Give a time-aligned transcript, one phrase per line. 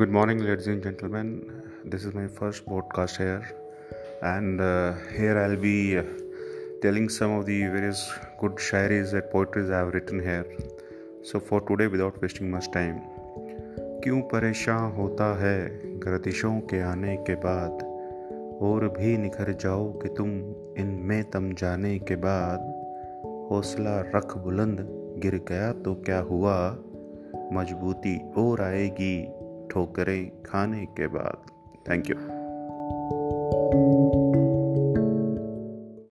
[0.00, 1.42] Good morning ladies and gentleman
[1.86, 3.40] this is my first podcast here
[4.24, 4.60] and
[5.18, 6.00] here I'll be
[6.82, 10.56] telling some of the various good shayaris at poetries have written here
[11.22, 12.98] so for today without wasting much time
[13.78, 15.58] क्यों परेशान होता है
[15.98, 17.70] गर्दिशों के आने के बाद?
[18.62, 20.28] और भी निखर जाओ कि तुम
[20.82, 22.60] इन में तम जाने के बाद?
[23.50, 24.86] हौसला रख बुलंद,
[25.18, 26.78] गिर गया तो क्या हुआ?
[27.52, 29.39] मजबूती और आएगी
[29.70, 31.50] ठोकरें खाने के बाद।
[31.90, 32.39] Thank you